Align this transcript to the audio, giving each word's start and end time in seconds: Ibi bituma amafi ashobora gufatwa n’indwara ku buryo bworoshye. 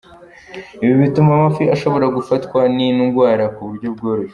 Ibi 0.83 0.93
bituma 1.01 1.29
amafi 1.37 1.63
ashobora 1.75 2.05
gufatwa 2.15 2.59
n’indwara 2.75 3.45
ku 3.55 3.59
buryo 3.67 3.87
bworoshye. 3.95 4.29